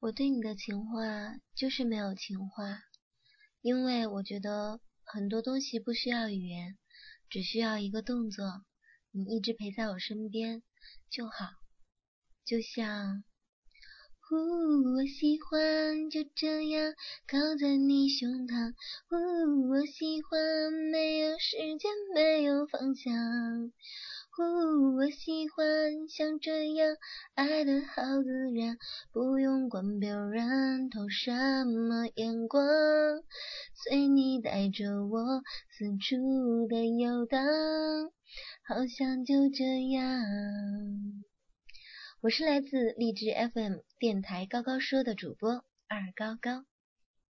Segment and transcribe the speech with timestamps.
[0.00, 2.78] 我对你的情话就是没有情话，
[3.60, 6.78] 因为我觉得很多东西不需要语言，
[7.28, 8.64] 只需要一个动作，
[9.10, 10.62] 你一直陪在我身边
[11.10, 11.50] 就好。
[12.46, 13.22] 就像，
[14.20, 14.36] 呼，
[14.94, 16.94] 我喜欢就这样
[17.26, 18.72] 靠在你胸膛，
[19.06, 23.12] 呼，我喜欢没有时间，没有方向。
[24.32, 25.29] 呼，我喜
[26.10, 26.96] 像这样
[27.34, 28.76] 爱的好自然，
[29.12, 31.30] 不用管别人投什
[31.66, 32.66] 么眼光，
[33.74, 37.40] 随你带着我四处的游荡，
[38.66, 40.02] 好像就这样。
[42.20, 46.69] 我是来自励志 FM 电台高高说的主播二高高。